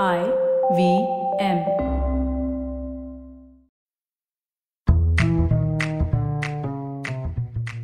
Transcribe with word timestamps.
I 0.00 0.20
V 0.76 0.82
M. 1.46 1.58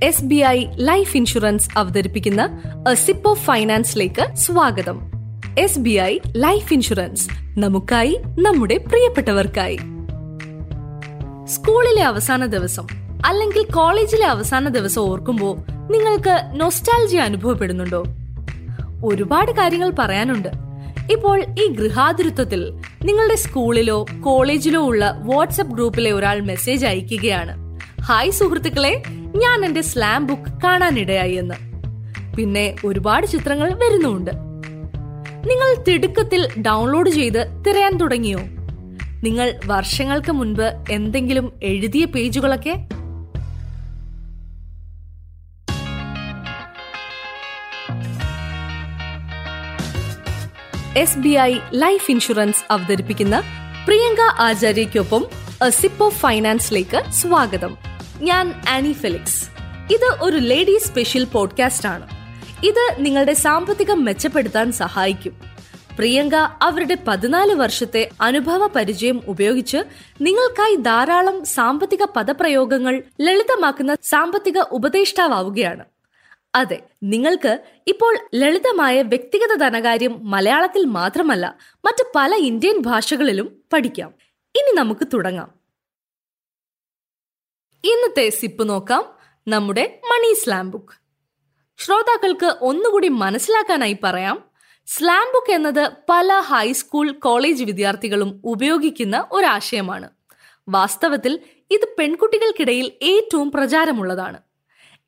S 0.03 0.25
B 0.25 0.35
I 0.35 0.67
life 0.75 1.17
insurance 1.17 1.69
അവതരിപ്പിക്കുന്ന 1.77 2.63
sip 2.93 3.29
of 3.29 3.43
ഫൈനാൻസിലേക്ക് 3.45 4.35
സ്വാഗതം. 4.35 5.01
S 5.59 5.79
B 5.79 5.91
I 5.91 6.19
life 6.37 6.73
insurance 6.73 7.29
നമുക്കായി 7.59 8.21
നമ്മുടെ 8.27 8.77
പ്രിയപ്പെട്ടവർക്കായി. 8.77 9.77
സ്കൂളിലെ 11.45 12.03
അവസാന 12.03 12.47
ദിവസം 12.47 12.87
അല്ലെങ്കിൽ 13.27 13.65
കോളേജിലെ 13.73 14.27
അവസാന 14.27 14.69
ദിവസം 14.69 15.03
ഓർക്കുമ്പോൾ 15.03 15.57
നിങ്ങൾക്ക് 15.91 16.61
നൊസ്റ്റാൾജി 16.61 17.17
അനുഭവപ്പെടുന്നുണ്ടോ? 17.17 18.05
ഒരുപാട് 19.05 19.53
കാര്യങ്ങൾ 19.53 19.93
പറയാനുണ്ട്. 19.99 20.68
ഇപ്പോൾ 21.13 21.45
ഈ 21.61 21.67
ഗൃഹാതുരത്വത്തിൽ 21.67 22.71
നിങ്ങളുടെ 23.05 23.35
സ്കൂളിലോ 23.35 24.07
കോളേജിലോ 24.21 24.81
ഉള്ള 24.81 25.21
വാട്സപ്പ് 25.25 25.73
ഗ്രൂപ്പിലെ 25.73 26.11
ഒരാൾ 26.11 26.41
മെസ്സേജ് 26.41 26.87
അയക്കുകയാണ്. 26.87 27.81
ഹായ് 28.01 28.31
സുഹൃത്തുക്കളെ 28.31 29.03
ഞാൻ 29.37 29.65
എന്റെ 29.65 29.81
സ്ലാം 29.81 30.27
ബുക്ക് 30.27 30.63
കാണാനിടയായി 30.65 31.35
എന്ന്. 31.35 31.55
പിന്നെ 32.37 32.77
ഒരുപാട് 32.85 33.27
ചിത്രങ്ങൾ 33.27 33.75
വരുന്നുണ്ട് 33.75 34.31
നിങ്ങൾ 35.51 35.83
തിടുക്കത്തിൽ 35.83 36.63
ഡൗൺലോഡ് 36.63 37.11
ചെയ്ത് 37.11 37.65
തിരയാൻ 37.69 37.97
തുടങ്ങിയോ? 37.97 38.39
നിങ്ങൾ 39.25 39.55
വർഷങ്ങൾക്ക് 39.67 40.33
മുൻപ് 40.33 40.73
എന്തെങ്കിലും 40.91 41.53
എഴുതിയ 41.63 42.05
പേജുകളൊക്കെ 42.05 42.89
S 50.97 51.19
B 51.19 51.29
I 51.29 51.59
life 51.75 52.11
insurance 52.11 52.73
അവതരിപ്പിക്കുന്ന 52.73 53.43
പ്രിയങ്ക 53.87 54.21
ആചാര്യയ്ക്കൊപ്പം 54.21 55.27
സിപ്പ് 55.69 56.05
ഓഫ് 56.05 56.19
ഫൈനാൻസിലേക്ക് 56.19 57.11
സ്വാഗതം. 57.11 57.77
ഞാൻ 58.21 58.63
ആനി 58.69 58.93
ഫെലിക്സ്. 58.93 59.49
ഇത് 59.93 60.17
ഒരു 60.23 60.37
ലേഡി 60.37 60.79
സ്പെഷ്യൽ 60.79 61.25
പോഡ്കാസ്റ്റ് 61.25 61.89
ആണ്. 61.89 62.09
ഇത് 62.65 62.97
നിങ്ങളുടെ 62.99 63.33
സാമ്പത്തികം 63.33 64.05
മെച്ചപ്പെടുത്താൻ 64.05 64.73
സഹായിക്കും. 64.73 65.41
പ്രിയങ്ക 65.99 66.35
അവരുടെ 66.63 66.97
പതിനാല് 67.09 67.55
വർഷത്തെ 67.55 68.11
അനുഭവ 68.21 68.67
പരിചയം 68.67 69.23
ഉപയോഗിച്ച് 69.29 69.77
നിങ്ങൾക്കായി 70.21 70.75
ധാരാളം 70.75 71.45
സാമ്പത്തിക 71.45 72.05
പദപ്രയോഗങ്ങൾ 72.17 73.03
ലളിതമാക്കുന്ന 73.21 73.97
സാമ്പത്തിക 74.03 74.59
ഉപദേഷ്ടാവുകയാണ് 74.59 75.85
അതെ 76.55 76.83
നിങ്ങൾക്ക് 77.03 77.63
ഇപ്പോൾ 77.87 78.19
ലളിതമായ 78.35 79.03
വ്യക്തിഗത 79.03 79.55
ധനകാര്യം 79.55 80.31
മലയാളത്തിൽ 80.31 80.85
മാത്രമല്ല 80.85 81.59
മറ്റ് 81.85 82.05
പല 82.15 82.35
ഇന്ത്യൻ 82.35 82.79
ഭാഷകളിലും 82.79 83.63
പഠിക്കാം. 83.73 84.15
ഇനി 84.57 84.75
നമുക്ക് 84.77 85.07
തുടങ്ങാം. 85.13 85.55
ഇന്നത്തെ 87.85 88.29
സിപ്പ് 88.31 88.69
നോക്കാം 88.69 89.15
നമ്മുടെ 89.49 90.01
മണി 90.05 90.35
സ്ലാം 90.35 90.71
ബുക്ക്. 90.71 90.93
ശ്രോതാക്കൾക്ക് 91.79 92.57
ഒന്നുകൂടി 92.61 93.09
മനസ്സിലാക്കാനായി 93.09 93.97
പറയാം 94.05 94.45
സ്ലാം 94.87 95.33
ബുക്ക് 95.35 95.53
എന്നത് 95.53 95.93
പല 96.09 96.33
ഹൈസ്കൂൾ 96.33 97.11
കോളേജ് 97.11 97.65
വിദ്യാർത്ഥികളും 97.65 98.43
ഉപയോഗിക്കുന്ന 98.45 99.27
ഒരാശയമാണ്. 99.33 100.11
വാസ്തവത്തിൽ 100.69 101.41
ഇത് 101.71 101.89
പെൺകുട്ടികൾക്കിടയിൽ 101.99 102.93
ഏറ്റവും 103.03 103.51
പ്രചാരമുള്ളതാണ്. 103.51 104.48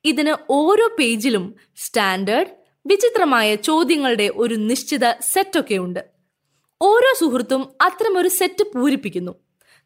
ഇതിന് 0.05 0.35
ഓരോ 0.49 0.89
പേജിലും 0.99 1.55
സ്റ്റാൻഡേർഡ് 1.75 2.49
വിചിത്രമായ 2.85 3.55
ചോദ്യങ്ങളുടെ 3.55 4.31
ഒരു 4.35 4.55
നിശ്ചിത 4.55 5.11
സെറ്റൊക്കെ 5.11 5.75
ഉണ്ട്. 5.75 6.05
ഓരോ 6.81 7.13
സുഹൃത്തും 7.19 7.73
അത്തരമൊരു 7.81 8.27
സെറ്റ് 8.27 8.63
പൂരിപ്പിക്കുന്നു. 8.63 9.31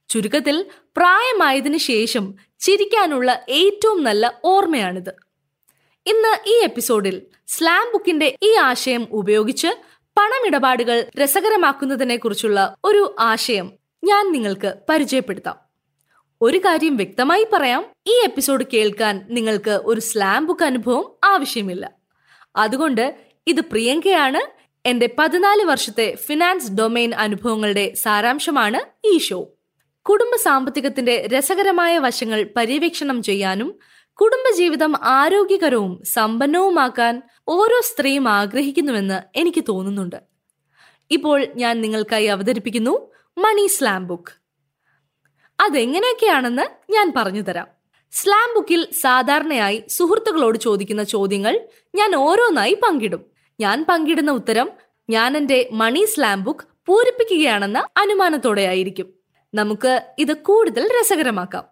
ചുരുക്കത്തിൽ 0.10 0.66
പ്രായമായതിനു 0.98 1.78
ശേഷം 1.78 2.36
ചിരിക്കാനുള്ള 2.60 3.46
ഏറ്റവും 3.50 4.04
നല്ല 4.04 4.42
ഓർമ്മയാണിത്. 4.46 5.10
ഇന്ന് 6.06 6.50
ഈ 6.50 6.54
എപ്പിസോഡിൽ 6.64 7.22
സ്ലാം 7.48 7.92
ബുക്കിന്റെ 7.94 8.36
ഈ 8.44 8.56
ആശയം 8.56 9.08
ഉപയോഗിച്ച് 9.12 9.68
പണമിടപാടുകൾ 10.18 11.10
രസകരമാക്കുന്നതിനെ 11.18 12.18
കുറിച്ചുള്ള 12.18 12.76
ഒരു 12.84 13.16
ആശയം 13.20 13.72
ഞാൻ 14.04 14.32
നിങ്ങൾക്ക് 14.32 14.74
പരിചയപ്പെടുത്താം. 14.90 15.65
ഒരു 16.42 16.58
കാര്യം 16.58 16.96
വ്യക്തമായി 16.96 17.48
പറയാം. 17.54 17.86
ഈ 18.08 18.22
എപ്പിസോഡ് 18.24 18.66
കേൾക്കാൻ 18.74 19.26
നിങ്ങൾക്ക് 19.30 19.82
ഒരു 19.86 20.00
സ്ലാം 20.00 20.46
ബുക്ക് 20.46 20.64
അനുഭവം 20.64 21.12
ആവശ്യമില്ല. 21.24 21.92
അതുകൊണ്ട് 22.56 23.16
ഇത് 23.48 23.62
പ്രിയങ്കയാണ്. 23.62 24.42
എന്റെ 24.88 25.16
പതിനാല് 25.20 25.64
വർഷത്തെ 25.64 26.16
ഫിനാൻസ് 26.16 26.72
ഡൊമൈൻ 26.72 27.16
അനുഭവങ്ങളുടെ 27.16 27.94
സാരാംശമാണ് 27.94 29.08
ഈ 29.08 29.18
ഷോ 29.18 29.48
കുടുംബ 30.02 30.38
സാമ്പത്തികത്തിന്റെ 30.44 31.28
രസകരമായ 31.38 32.00
വശങ്ങൾ 32.00 32.50
പര്യവേക്ഷണം 32.56 33.24
ചെയ്യാനും 33.24 33.80
കുടുംബജീവിതം 34.14 34.96
ആരോഗ്യകരവും 35.04 36.04
സമ്പന്നവുമാക്കാൻ 36.04 37.22
ഓരോ 37.48 37.82
സ്ത്രീയും 37.84 38.30
ആഗ്രഹിക്കുന്നുവെന്ന് 38.30 39.38
എനിക്ക് 39.38 39.64
തോന്നുന്നുണ്ട്. 39.70 40.16
ഇപ്പോൾ 41.12 41.46
ഞാൻ 41.56 41.82
നിങ്ങൾക്കായി 41.82 42.26
അവതരിപ്പിക്കുന്നു 42.26 43.12
മണി 43.38 43.68
സ്ലാം 43.68 44.08
ബുക്ക് 44.08 44.45
അതെങ്ങനെയൊക്കെയാണെന്ന് 45.60 46.92
ഞാൻ 46.92 47.14
പറഞ്ഞു 47.16 47.42
തരാം. 47.42 47.68
സ്ലാം 48.12 48.54
ബുക്കിൽ 48.56 48.88
സാധാരണയായി 49.02 49.84
സുഹൃത്തുക്കളോട് 49.88 50.58
ചോദിക്കുന്ന 50.58 51.04
ചോദ്യങ്ങൾ 51.04 51.60
ഞാൻ 51.96 52.16
ഓരോന്നായി 52.16 52.74
പങ്കിടും. 52.74 53.26
ഞാൻ 53.60 53.86
പങ്കിടുന്ന 53.90 54.32
ഉത്തരം 54.32 54.70
ഞാൻ 55.10 55.38
എന്റെ 55.38 55.70
മണി 55.72 56.06
സ്ലാം 56.06 56.44
ബുക്ക് 56.44 56.66
പൂരിപ്പിക്കുകയാണെന്ന 56.86 57.88
അനുമാനത്തോടെയായിരിക്കും 57.98 59.14
നമുക്ക് 59.54 60.14
ഇത് 60.20 60.38
കൂടുതൽ 60.38 60.90
രസകരമാക്കാം. 61.02 61.64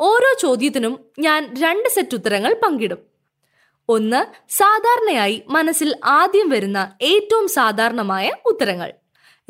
ഓരോ 0.00 0.34
ചോദ്യത്തിനും 0.40 1.04
ഞാൻ 1.18 1.54
രണ്ട് 1.58 1.88
സെറ്റ് 1.88 2.14
ഉത്തരങ്ങൾ 2.14 2.56
പങ്കിടും. 2.62 2.98
ഒന്ന് 3.88 4.52
സാധാരണയായി 4.52 5.42
മനസ്സിൽ 5.48 5.96
ആദ്യം 6.04 6.48
വരുന്ന 6.48 6.92
ഏറ്റവും 7.02 7.48
സാധാരണമായ 7.48 8.32
ഉത്തരങ്ങൾ. 8.46 8.92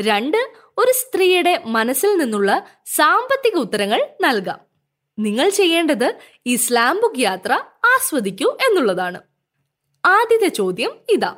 രണ്ട് 0.00 0.52
ഒരു 0.78 0.92
സ്ത്രീയുടെ 0.92 1.62
മനസ്സിൽ 1.66 2.16
നിന്നുള്ള 2.16 2.66
സാമ്പത്തിക 2.86 3.56
ഉത്തരങ്ങൾ 3.56 4.08
നൽകാം. 4.20 4.60
നിങ്ങൾ 5.18 5.48
ചെയ്യേണ്ടത് 5.48 6.14
ഈ 6.46 6.56
സ്ലാംബുക്ക് 6.56 7.20
യാത്ര 7.20 7.52
ആസ്വദിക്കൂ 7.84 8.56
എന്നുള്ളതാണ്. 8.68 9.20
ആദ്യത്തെ 10.04 10.48
ചോദ്യം 10.48 10.90
ഇതാ. 11.10 11.36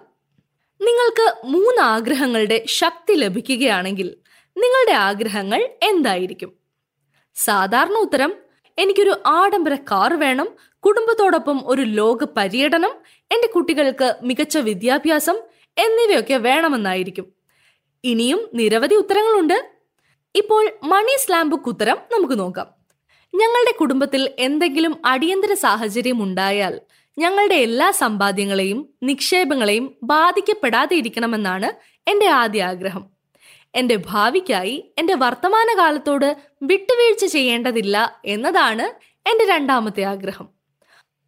നിങ്ങൾക്ക് 0.80 1.46
മൂന്ന് 1.46 1.82
ആഗ്രഹങ്ങളുടെ 1.82 2.64
ശക്തി 2.66 3.14
ലഭിക്കുകയാണെങ്കിൽ 3.14 4.16
നിങ്ങളുടെ 4.56 4.92
ആഗ്രഹങ്ങൾ 4.92 5.68
എന്തായിരിക്കും? 5.82 6.52
സാധാരണ 7.34 7.92
ഉത്തരം 7.92 8.34
എനിക്കൊരു 8.78 9.22
ആഡംബര 9.26 9.74
കാർ 9.74 10.14
വേണം 10.14 10.48
കുടുംബത്തോടൊപ്പം 10.78 11.62
ഒരു 11.64 11.82
ലോക 11.82 12.24
പര്യടനം 12.36 12.90
എന്റെ 13.32 13.46
കുട്ടികൾക്ക് 13.46 14.16
മികച്ച 14.22 14.58
വിദ്യാഭ്യാസം 14.58 15.36
എന്നിവയൊക്കെ 15.78 16.34
വേണമെന്നായിരിക്കും. 16.34 17.39
ഇനിയും 18.04 18.50
നിരവധി 18.54 18.94
ഉത്തരങ്ങളുണ്ട്. 18.94 19.70
ഇപ്പോൾ 20.34 20.70
മണി 20.82 21.16
സ്ലാം 21.18 21.48
ബുക്ക് 21.48 21.68
ഉത്തരം 21.68 21.98
നമുക്ക് 22.12 22.38
നോക്കാം. 22.38 22.66
ഞങ്ങളുടെ 23.34 23.78
കുടുംബത്തിൽ 23.80 24.30
എന്തെങ്കിലും 24.38 25.02
അടിയന്തര 25.04 25.54
സാഹചര്യം 25.54 26.22
ഉണ്ടായാൽ 26.22 26.80
ഞങ്ങളുടെ 27.18 27.54
എല്ലാ 27.54 27.90
സമ്പാദ്യങ്ങളെയും 27.90 28.88
നിക്ഷേപങ്ങളെയും 29.02 29.96
ബാധിക്കപ്പെടാതെ 30.02 30.96
ഇരിക്കണമെന്നാണ് 30.96 31.72
എന്റെ 32.10 32.26
ആദ്യ 32.26 32.64
ആഗ്രഹം. 32.64 33.06
എന്റെ 33.74 33.98
ഭാവിക്കായി 34.06 34.94
എന്റെ 34.98 35.14
വർത്തമാനകാലത്തോട് 35.14 36.36
വിട്ടുവീഴ്ച 36.62 37.24
ചെയ്യേണ്ടതില്ല 37.24 38.20
എന്നതാണ് 38.24 38.86
എന്റെ 39.28 39.44
രണ്ടാമത്തെ 39.44 40.02
ആഗ്രഹം. 40.02 40.48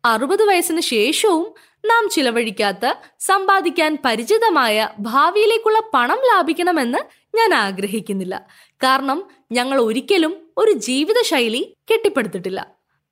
അറുപത് 0.04 0.43
വയസ്സിന് 0.43 0.81
ശേഷവും 0.81 1.54
നാം 1.84 2.09
ചിലവഴിക്കാത്ത 2.09 2.94
സമ്പാദിക്കാൻ 3.20 3.98
പരിചിതമായ 4.04 4.88
ഭാവിയിലേക്കുള്ള 5.00 5.82
പണം 5.94 6.16
ലാഭിക്കണമെന്ന് 6.16 6.98
ഞാൻ 7.37 7.54
ആഗ്രഹിക്കുന്നില്ല. 7.54 8.47
കാരണം 8.83 9.24
ഞങ്ങൾ 9.53 9.80
ഒരിക്കലും 9.80 10.48
ഒരു 10.56 10.72
ജീവിതശൈലി 10.72 11.77
കെട്ടിപ്പടുത്തിട്ടില്ല. 11.92 12.66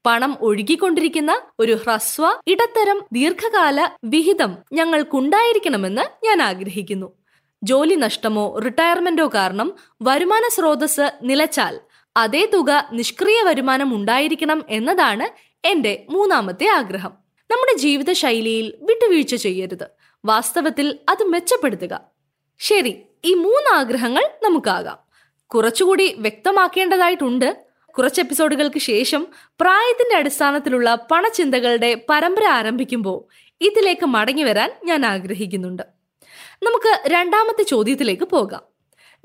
പണം 0.07 0.37
ഒഴുകിക്കൊണ്ടിരിക്കുന്ന 0.41 1.41
ഒരു 1.59 1.73
ഹ്രസ്വ 1.73 2.35
ഇടത്തരം 2.47 3.03
ദീർഘകാല 3.13 3.89
വിഹിതം 4.05 4.57
ഞങ്ങൾക്കുണ്ടായിരിക്കണമെന്ന് 4.73 6.03
ഞാൻ 6.25 6.43
ആഗ്രഹിക്കുന്നു. 6.43 7.13
ജോലി 7.63 7.95
നഷ്ടമോ 7.95 8.59
റിട്ടയർമെന്റോ 8.59 9.31
കാരണം 9.35 9.75
വരുമാന 10.03 10.49
സ്രോതസ് 10.49 11.13
നിലച്ചാൽ 11.23 11.81
അതേ 12.17 12.47
തുക 12.55 12.89
നിഷ്ക്രിയ 12.93 13.43
വരുമാനം 13.43 13.95
ഉണ്ടായിരിക്കണം 13.95 14.63
എന്നതാണ് 14.69 15.51
എന്റെ 15.67 16.07
മൂന്നാമത്തെ 16.11 16.67
ആഗ്രഹം. 16.67 17.20
നമ്മുടെ 17.51 17.79
ജീവിതശൈലിയിൽ 17.79 18.75
വിട്ടുവീഴ്ച 18.83 19.35
ചെയ്യരുത്. 19.35 19.87
വാസ്തവത്തിൽ 20.25 20.99
അത് 21.09 21.25
മെച്ചപ്പെടുത്തുക. 21.25 22.01
ശരി 22.59 23.03
ഈ 23.25 23.35
മൂന്ന് 23.35 23.75
ആഗ്രഹങ്ങൾ 23.75 24.31
നമുക്കാകാം. 24.43 24.99
കുറച്ചുകൂടി 25.47 26.15
വ്യക്തമാക്കേണ്ടതായിട്ടുണ്ട്. 26.19 27.65
കുറച്ച് 27.99 28.21
എപ്പിസോഡുകൾക്ക് 28.21 28.79
ശേഷം 28.79 29.27
പ്രായത്തിന്റെ 29.61 30.17
അടിസ്ഥാനത്തിലുള്ള 30.17 31.07
പണചിന്തകളുടെ 31.11 32.07
പരമ്പര 32.09 32.45
ആരംഭിക്കുമ്പോൾ 32.45 33.35
ഇതിലേക്ക് 33.61 34.07
മടങ്ങി 34.07 34.43
വരാൻ 34.43 34.73
ഞാൻ 34.85 35.07
ആഗ്രഹിക്കുന്നുണ്ട്. 35.07 35.83
നമുക്ക് 36.63 37.03
രണ്ടാമത്തെ 37.07 37.63
ചോദ്യത്തിലേക്ക് 37.63 38.25
പോകാം. 38.25 38.63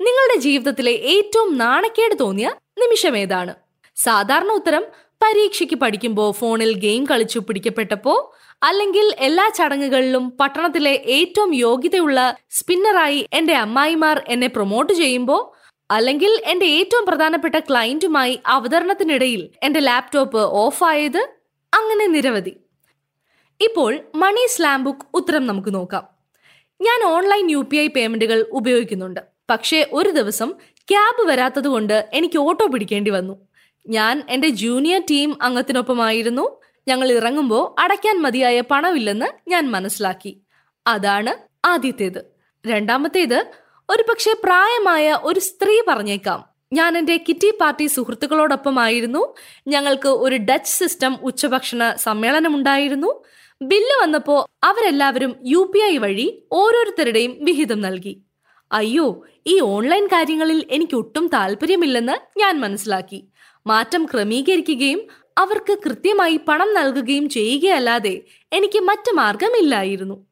നിങ്ങളുടെ 0.00 0.40
ജീവിതത്തിലെ 0.40 0.92
ഏറ്റവും 0.92 1.58
നാണക്കേട് 1.58 2.18
തോന്നിയ 2.20 2.54
നിമിഷം 2.78 3.16
ഏതാണ്? 3.16 3.54
സാധാരണ 3.96 4.52
ഉത്തരം 4.52 4.84
പരീക്ഷയ്ക്ക് 5.22 5.74
പഠിക്കുമ്പോൾ 5.74 6.32
ഫോണിൽ 6.32 6.78
ഗെയിം 6.78 7.06
കളിച്ചു 7.06 7.38
പിടിക്കപ്പെട്ടപ്പോ 7.38 8.34
അല്ലെങ്കിൽ 8.62 9.14
എല്ലാ 9.18 9.50
ചടങ്ങുകളിലും 9.54 10.30
പട്ടണത്തിലെ 10.30 10.90
ഏറ്റവും 10.90 11.54
യോഗ്യതയുള്ള 11.54 12.36
സ്പിന്നറായി 12.50 13.26
എന്റെ 13.32 13.54
അമ്മായിമാർ 13.54 14.24
എന്നെ 14.28 14.46
പ്രൊമോട്ട് 14.46 14.92
ചെയ്യുമ്പോൾ 14.92 15.72
അല്ലെങ്കിൽ 15.90 16.40
എന്റെ 16.44 16.66
ഏറ്റവും 16.66 17.06
പ്രധാനപ്പെട്ട 17.06 17.58
ക്ലയന്റുമായി 17.58 18.40
അവതരണത്തിനിടയിൽ 18.46 19.50
എന്റെ 19.62 19.80
ലാപ്ടോപ്പ് 19.80 20.38
ഓഫായത് 20.38 21.28
അങ്ങനെ 21.74 22.06
നിരവധി. 22.06 22.56
ഇപ്പോൾ 23.60 24.00
മണി 24.14 24.46
സ്ലാം 24.48 24.84
ബുക്ക് 24.84 25.06
ഉത്തരം 25.14 25.46
നമുക്ക് 25.46 25.74
നോക്കാം. 25.74 26.08
ഞാൻ 26.80 27.04
ഓൺലൈൻ 27.04 27.50
യു 27.50 27.58
പി 27.58 27.76
ഐ 27.76 27.86
പേയ്മെന്റുകൾ 27.86 28.46
ഉപയോഗിക്കുന്നുണ്ട്. 28.52 29.20
പക്ഷേ 29.50 29.86
ഒരു 29.92 30.10
ദിവസം 30.10 30.54
ക്യാബ് 30.78 31.28
വരാത്തതുകൊണ്ട് 31.28 32.08
എനിക്ക് 32.12 32.38
ഓട്ടോ 32.38 32.66
പിടിക്കേണ്ടി 32.66 33.10
വന്നു. 33.10 33.45
ഞാൻ 33.88 34.22
എന്റെ 34.28 34.48
ജൂനിയർ 34.48 35.02
ടീം 35.10 35.36
അംഗത്തിനൊപ്പമായിരുന്നു. 35.42 36.60
ഞങ്ങൾ 36.88 37.12
ഇറങ്ങുമ്പോൾ 37.12 37.80
അടയ്ക്കാൻ 37.80 38.22
മതിയായ 38.22 38.60
പണമില്ലെന്ന് 38.60 39.50
ഞാൻ 39.50 39.70
മനസ്സിലാക്കി. 39.70 40.40
അതാണ് 40.86 41.34
ആദ്യത്തേത്. 41.66 42.36
രണ്ടാമത്തേത് 42.66 43.44
ഒരുപക്ഷെ 43.90 44.32
പ്രായമായ 44.44 45.18
ഒരു 45.22 45.40
സ്ത്രീ 45.40 45.80
പറഞ്ഞേക്കാം. 45.88 46.44
ഞാൻ 46.72 46.98
എന്റെ 46.98 47.16
കിറ്റി 47.28 47.52
പാർട്ടി 47.60 47.86
സുഹൃത്തുക്കളോടൊപ്പമായിരുന്നു. 47.86 49.34
ഞങ്ങൾക്ക് 49.66 50.08
ഒരു 50.08 50.36
ഡച്ച് 50.36 50.70
സിസ്റ്റം 50.70 51.18
ഉച്ചഭക്ഷണ 51.22 51.94
സമ്മേളനമുണ്ടായിരുന്നു. 51.94 53.24
ബില്ല് 53.62 54.02
വന്നപ്പോ 54.02 54.46
അവരെല്ലാവരും 54.64 55.36
യു 55.44 55.72
പി 55.74 55.78
ഐ 55.78 55.96
വഴി 55.96 56.42
ഓരോരുത്തരുടെയും 56.52 57.36
വിഹിതം 57.40 57.80
നൽകി. 57.80 58.22
അയ്യോ 58.72 59.24
ഈ 59.46 59.60
ഓൺലൈൻ 59.60 60.06
കാര്യങ്ങളിൽ 60.06 60.64
എനിക്ക് 60.70 60.96
ഒട്ടും 60.96 61.30
താല്പര്യമില്ലെന്ന് 61.32 62.38
ഞാൻ 62.38 62.60
മനസ്സിലാക്കി. 62.60 63.28
മാറ്റം 63.66 64.04
ക്രമീകരിക്കുകയും 64.04 65.06
അവർക്ക് 65.38 65.78
കൃത്യമായി 65.78 66.40
പണം 66.48 66.74
നൽകുകയും 66.74 67.28
ചെയ്യുകയല്ലാതെ 67.28 68.22
എനിക്ക് 68.52 68.78
മറ്റു 68.78 69.12
മാർഗമില്ലായിരുന്നു. 69.12 70.26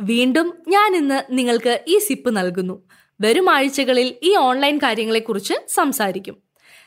വീണ്ടും 0.00 0.62
ഞാൻ 0.68 0.96
ഇന്ന് 0.96 1.22
നിങ്ങൾക്ക് 1.30 1.84
ഈ 1.88 1.98
സിപ്പ് 1.98 2.36
നൽകുന്നു. 2.36 2.88
വരും 3.20 3.50
ആഴ്ചകളിൽ 3.50 4.14
ഈ 4.22 4.36
ഓൺലൈൻ 4.36 4.78
കാര്യങ്ങളെക്കുറിച്ച് 4.78 5.54
സംസാരിക്കും. 5.68 6.36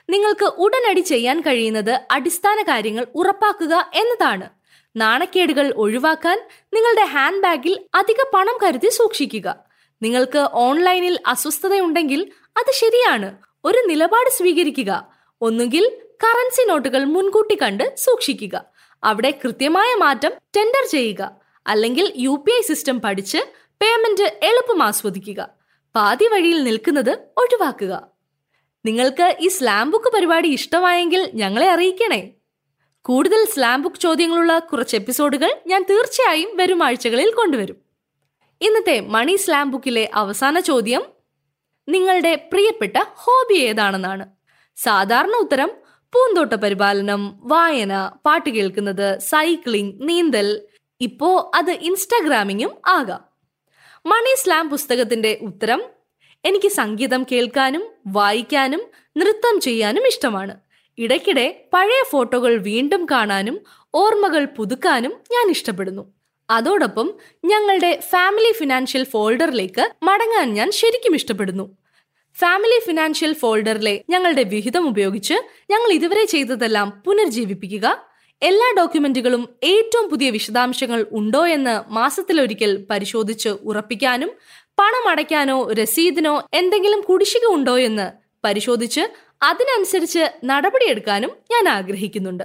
നിങ്ങൾക്ക് 0.10 0.46
ഉടനടി 0.46 1.00
ചെയ്യാൻ 1.00 1.42
കഴിയുന്നത് 1.42 2.00
അടിസ്ഥാന 2.12 2.62
കാര്യങ്ങൾ 2.62 3.08
ഉറപ്പാക്കുക 3.16 3.92
എന്നതാണ്. 3.94 4.50
നാണക്കേടുകൾ 4.96 5.74
ഒഴിവാക്കാൻ 5.78 6.48
നിങ്ങളുടെ 6.74 7.04
ഹാൻഡ് 7.04 7.44
ബാഗിൽ 7.44 7.80
അധിക 7.96 8.16
പണം 8.34 8.58
കരുതി 8.64 8.90
സൂക്ഷിക്കുക. 8.90 9.56
നിങ്ങൾക്ക് 10.02 10.50
ഓൺലൈനിൽ 10.54 11.20
അസ്വസ്ഥതയുണ്ടെങ്കിൽ 11.28 12.32
അത് 12.58 12.72
ശരിയാണ്. 12.74 13.38
ഒരു 13.66 13.78
നിലപാട് 13.88 14.30
സ്വീകരിക്കുക. 14.30 15.13
ഒന്നുകിൽ 15.44 15.86
കറൻസി 16.24 16.68
നോട്ടുകൾ 16.68 17.04
മുൻകൂട്ടി 17.04 17.58
കണ്ട് 17.62 17.96
സൂക്ഷിക്കുക. 17.96 18.66
അവിടെ 19.04 19.40
കൃത്യമായ 19.44 19.96
മാറ്റം 19.96 20.32
ടെൻഡർ 20.58 20.90
ചെയ്യുക. 20.92 21.32
അല്ലെങ്കിൽ 21.68 22.14
യു 22.18 22.44
പി 22.48 22.52
ഐ 22.52 22.62
സിസ്റ്റം 22.62 23.02
പഠിച്ച് 23.02 23.38
പേയ്മെന്റ് 23.82 24.24
എളുപ്പം 24.24 24.84
ആസ്വദിക്കുക. 24.84 25.50
പാതി 25.96 26.28
വഴിയിൽ 26.28 26.64
നിൽക്കുന്നത് 26.64 27.12
ഒഴിവാക്കുക. 27.38 28.08
നിങ്ങൾക്ക് 28.86 29.38
ഈ 29.40 29.48
സ്ലാം 29.48 29.92
ബുക്ക് 29.92 30.14
പരിപാടി 30.14 30.48
ഇഷ്ടമായെങ്കിൽ 30.48 31.32
ഞങ്ങളെ 31.34 31.70
അറിയിക്കണേ. 31.70 32.30
കൂടുതൽ 33.02 33.46
സ്ലാം 33.46 33.82
ബുക്ക് 33.82 33.96
ചോദ്യങ്ങളുള്ള 33.96 34.60
കുറച്ച് 34.60 34.96
എപ്പിസോഡുകൾ 34.96 35.62
ഞാൻ 35.68 35.86
തീർച്ചയായും 35.90 36.58
വരും 36.58 36.84
ആഴ്ചകളിൽ 36.84 37.34
കൊണ്ടുവരും. 37.34 37.76
ഇന്നത്തെ 38.62 39.00
മണി 39.00 39.36
സ്ലാം 39.36 39.72
ബുക്കിലെ 39.72 40.10
അവസാന 40.14 40.60
ചോദ്യം 40.60 41.04
നിങ്ങളുടെ 41.90 42.36
പ്രിയപ്പെട്ട 42.36 42.98
ഹോബി 43.08 43.54
ഏതാണെന്നാണ്. 43.54 44.43
സാധാരണ 44.76 45.36
ഉത്തരം 45.36 45.72
പൂന്തോട്ട 46.14 46.54
പരിപാലനം 46.54 47.40
വായന 47.44 48.12
പാട്ട് 48.26 48.50
കേൾക്കുന്നത് 48.50 49.20
സൈക്ലിംഗ് 49.20 50.10
നീന്തൽ. 50.10 50.62
ഇപ്പോ 51.02 51.52
അത് 51.56 51.72
ഇൻസ്റ്റാഗ്രാമിങ്ങും 51.72 52.72
ആകാം. 52.88 53.24
മണി 54.06 54.36
സ്ലാം 54.36 54.70
പുസ്തകത്തിന്റെ 54.70 55.40
ഉത്തരം 55.42 55.84
എനിക്ക് 56.46 56.68
സംഗീതം 56.68 57.26
കേൾക്കാനും 57.32 57.88
വായിക്കാനും 58.08 58.82
നൃത്തം 59.18 59.60
ചെയ്യാനും 59.60 60.08
ഇഷ്ടമാണ്. 60.08 60.58
ഇടയ്ക്കിടെ 60.98 61.66
പഴയ 61.74 62.04
ഫോട്ടോകൾ 62.12 62.58
വീണ്ടും 62.58 63.06
കാണാനും 63.06 63.64
ഓർമ്മകൾ 63.94 64.46
പുതുക്കാനും 64.46 65.14
ഞാൻ 65.32 65.50
ഇഷ്ടപ്പെടുന്നു. 65.50 66.14
അതോടൊപ്പം 66.50 67.14
ഞങ്ങളുടെ 67.46 68.00
ഫാമിലി 68.10 68.52
ഫിനാൻഷ്യൽ 68.52 69.04
ഫോൾഡറിലേക്ക് 69.04 69.90
മടങ്ങാൻ 70.04 70.54
ഞാൻ 70.54 70.72
ശരിക്കും 70.72 71.16
ഇഷ്ടപ്പെടുന്നു. 71.16 71.78
ഫാമിലി 72.36 72.80
ഫിനാൻഷ്യൽ 72.88 73.34
ഫോൾഡറിലെ 73.34 74.04
ഞങ്ങളുടെ 74.10 74.44
വിഹിതം 74.44 74.88
ഉപയോഗിച്ച് 74.88 75.34
ഞങ്ങൾ 75.72 75.92
ഇതുവരെ 75.92 76.26
ചെയ്തതെല്ലാം 76.26 77.04
പുനർജീവിപ്പിക്കുക. 77.06 77.98
എല്ലാ 78.42 78.74
ഡോക്യുമെന്റുകളും 78.78 79.50
ഏറ്റവും 79.64 80.10
പുതിയ 80.10 80.30
വിശദാംശങ്ങൾ 80.30 81.06
ഉണ്ടോ 81.12 81.48
എന്ന് 81.48 81.92
മാസത്തിലൊരിക്കൽ 81.92 82.86
പരിശോധിച്ച് 82.90 83.50
ഉറപ്പിക്കാനും 83.50 84.32
പണം 84.80 85.10
അടയ്ക്കാനോ 85.10 85.72
രസീതിനോ 85.72 86.48
എന്തെങ്കിലും 86.54 87.02
കുടിശ്ശിക 87.02 87.46
ഉണ്ടോ 87.46 87.78
എന്ന് 87.78 88.12
പരിശോധിച്ച് 88.44 89.02
അതിനനുസരിച്ച് 89.44 90.32
നടപടിയെടുക്കാനും 90.46 91.32
ഞാൻ 91.52 91.70
ആഗ്രഹിക്കുന്നുണ്ട്. 91.70 92.44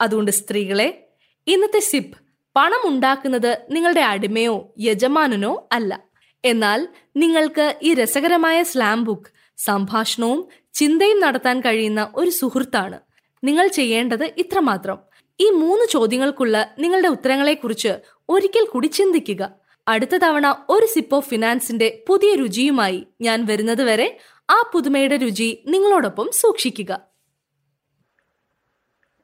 അതുകൊണ്ട് 0.00 0.30
സ്ത്രീകളെ 0.30 1.08
ഇന്നത്തെ 1.46 1.80
സിപ്പ് 1.80 2.18
പണം 2.56 2.88
ഉണ്ടാക്കുന്നത് 2.88 3.58
നിങ്ങളുടെ 3.70 4.00
അടിമയോ 4.00 4.74
യജമാനനോ 4.78 5.68
അല്ല. 5.72 6.07
എന്നാൽ 6.48 6.88
നിങ്ങൾക്ക് 7.16 7.78
ഈ 7.82 7.94
രസകരമായ 7.94 8.62
സ്ലാം 8.62 9.04
ബുക്ക് 9.04 9.30
സംഭാഷണവും 9.56 10.48
ചിന്തയും 10.72 11.20
നടത്താൻ 11.20 11.60
കഴിയുന്ന 11.60 12.12
ഒരു 12.14 12.30
സുഹൃത്താണ്. 12.30 13.00
നിങ്ങൾ 13.44 13.68
ചെയ്യേണ്ടത് 13.68 14.24
ഇത്രമാത്രം. 14.38 14.98
ഈ 15.40 15.50
മൂന്ന് 15.50 15.86
ചോദ്യങ്ങൾക്കുള്ള 15.90 16.74
നിങ്ങളുടെ 16.78 17.08
ഉത്തരങ്ങളെക്കുറിച്ച് 17.08 17.88
ഒരിക്കൽ 18.28 18.66
കൂടി 18.66 18.86
ചിന്തിക്കുക. 18.86 19.50
അടുത്ത 19.88 20.16
തവണ 20.16 20.64
ഒരു 20.68 20.86
സിപ്പ് 20.86 21.14
ഓഫ് 21.14 21.28
ഫിനാൻസിന്റെ 21.28 22.04
പുതിയ 22.08 22.34
രുചിയുമായി 22.34 23.06
ഞാൻ 23.20 23.46
വരുന്നതുവരെ 23.46 24.18
ആ 24.50 24.70
പുതുമയുടെ 24.74 25.16
രുചി 25.16 25.62
നിങ്ങളോടൊപ്പം 25.66 26.30
സൂക്ഷിക്കുക. 26.32 27.00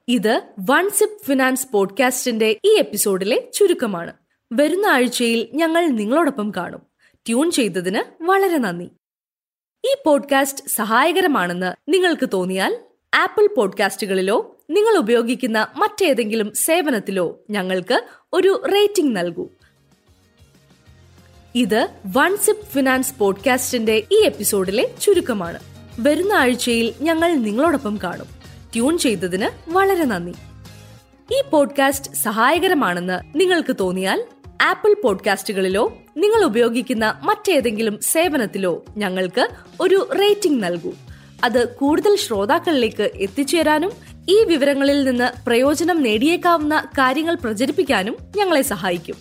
ഇത് 0.08 0.42
വൺ 0.70 0.90
സിപ്പ് 0.90 1.26
ഫിനാൻസ് 1.26 1.66
പോഡ്കാസ്റ്റിന്റെ 1.72 2.56
ഈ 2.64 2.74
എപ്പിസോഡിലെ 2.78 3.50
ചുരുക്കമാണ്. 3.54 4.12
വരുന്ന 4.52 4.86
ആഴ്ചയിൽ 4.86 5.48
ഞങ്ങൾ 5.54 5.86
നിങ്ങളോടൊപ്പം 5.86 6.52
കാണും. 6.56 6.93
ട്യൂൺ 7.26 7.50
ചെയ്തതിന് 7.50 8.24
വളരെ 8.24 8.58
നന്ദി. 8.58 8.84
ഈ 9.84 9.94
പോഡ്കാസ്റ്റ് 10.06 10.68
സഹായകരമാണെന്ന് 10.68 11.92
നിങ്ങൾക്ക് 11.92 12.28
തോന്നിയാൽ 12.32 12.78
ആപ്പിൾ 13.14 13.48
പോഡ്കാസ്റ്റുകളിലോ 13.56 14.56
നിങ്ങൾ 14.70 14.96
ഉപയോഗിക്കുന്ന 14.96 15.66
മറ്റേതെങ്കിലും 15.76 16.52
സേവനത്തിലോ 16.54 17.38
ഞങ്ങൾക്ക് 17.50 18.04
ഒരു 18.32 18.62
റേറ്റിംഗ് 18.72 19.16
നൽകൂ. 19.16 19.48
ഇത് 21.54 21.88
വൺ 22.16 22.36
സിപ്പ് 22.36 22.66
ഫിനാൻസ് 22.66 23.14
പോഡ്കാസ്റ്റിന്റെ 23.18 24.02
ഈ 24.12 24.22
എപ്പിസോഡിലെ 24.22 24.94
ചുരുക്കമാണ്. 25.00 25.58
വരുന്ന 26.00 26.32
ആഴ്ചയിൽ 26.32 26.94
ഞങ്ങൾ 27.00 27.32
നിങ്ങളോടൊപ്പം 27.32 27.98
കാണും. 28.04 28.26
ട്യൂൺ 28.74 28.98
ചെയ്തതിന് 28.98 29.70
വളരെ 29.70 30.04
നന്ദി. 30.04 30.34
ഈ 31.32 31.42
പോഡ്കാസ്റ്റ് 31.50 32.14
സഹായകരമാണെന്ന് 32.14 33.40
നിങ്ങൾക്ക് 33.40 33.76
തോന്നിയാൽ 33.80 34.24
ആപ്പിൾ 34.62 34.96
പോഡ്കാസ്റ്റുകളിലോ 35.04 35.98
നിങ്ങൾ 36.16 36.44
ഉപയോഗിക്കുന്ന 36.44 37.20
മറ്റേതെങ്കിലും 37.22 37.98
സേവനത്തിലോ 38.02 38.84
ഞങ്ങൾക്ക് 38.96 39.48
ഒരു 39.80 40.08
റേറ്റിംഗ് 40.20 40.64
നൽകൂ. 40.64 40.92
അത് 41.44 41.76
കൂടുതൽ 41.76 42.16
ശ്രോതാക്കളിലേക്ക് 42.16 43.10
എത്തിച്ചേരാനും 43.14 43.92
ഈ 44.28 44.44
വിവരങ്ങളിൽ 44.44 45.04
നിന്ന് 45.04 45.44
പ്രയോജനം 45.46 46.02
നേടിയേക്കാവുന്ന 46.02 46.84
കാര്യങ്ങൾ 46.98 47.34
പ്രചരിപ്പിക്കാനും 47.34 48.16
ഞങ്ങളെ 48.36 48.62
സഹായിക്കും. 48.62 49.16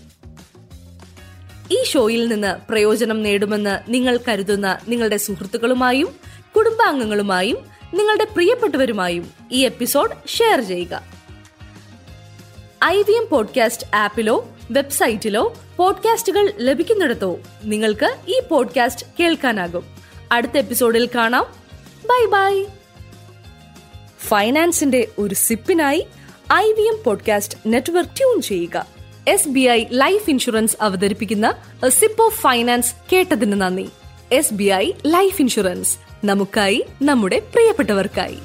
ഈ 1.71 1.83
ഷോയിൽ 1.83 2.27
നിന്ന് 2.27 2.71
പ്രയോജനം 2.71 3.23
നേടുമെന്ന് 3.23 3.93
നിങ്ങൾ 3.93 4.19
കരുതുന്ന 4.27 4.79
നിങ്ങളുടെ 4.87 5.17
സുഹൃത്തുക്കളുമായും 5.17 6.09
കുടുംബാംഗങ്ങളുമായും 6.55 7.57
നിങ്ങളുടെ 7.93 8.23
പ്രിയപ്പെട്ടവരുമായും 8.23 9.31
ഈ 9.51 9.65
എപ്പിസോഡ് 9.65 10.27
ഷെയർ 10.27 10.61
ചെയ്യുക. 10.61 11.03
ഐ 12.83 13.01
വി 13.01 13.11
എം 13.11 13.27
പോഡ്കാസ്റ്റ് 13.31 13.95
ആപ്പിലോ 13.95 14.49
വെബ്സൈറ്റിലോ 14.71 15.53
പോഡ്കാസ്റ്റുകൾ 15.77 16.53
ലഭിക്കുന്നിടത്തോ 16.59 17.39
നിങ്ങൾക്ക് 17.63 18.15
ഈ 18.27 18.41
പോഡ്കാസ്റ്റ് 18.51 19.05
കേൾക്കാനാകും. 19.19 19.85
അടുത്ത 20.31 20.57
എപ്പിസോഡിൽ 20.57 21.09
കാണാം. 21.15 21.45
Bye 22.05 22.25
bye. 22.25 22.65
ഫൈനാൻസിന്റെ 24.27 25.07
ഒരു 25.17 25.35
സിപ്പിനായി 25.35 26.07
I 26.53 26.71
V 26.71 26.81
M 26.81 27.03
podcast 27.03 27.57
network 27.67 28.17
tune 28.17 28.41
ചെയ്യുക. 28.41 28.85
S 29.27 29.49
B 29.49 29.59
I 29.59 29.83
life 29.91 30.29
insurance 30.29 30.77
അവതരിപ്പിക്കുന്ന 30.81 31.55
സിപ്പ് 31.87 32.21
ഓഫ് 32.21 32.41
ഫൈനാൻസ് 32.41 32.93
കേട്ടതിന് 33.13 33.61
നന്ദി. 33.61 33.89
S 34.31 34.53
B 34.53 34.63
I 34.63 34.91
life 35.05 35.41
insurance. 35.41 35.97
നമുക്കായി 36.25 36.85
നമ്മുടെ 37.01 37.39
പ്രിയപ്പെട്ടവർക്കായി. 37.39 38.37